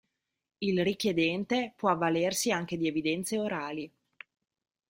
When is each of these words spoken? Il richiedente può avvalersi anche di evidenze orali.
Il 0.57 0.81
richiedente 0.83 1.73
può 1.75 1.91
avvalersi 1.91 2.49
anche 2.49 2.75
di 2.75 2.87
evidenze 2.87 3.37
orali. 3.37 3.93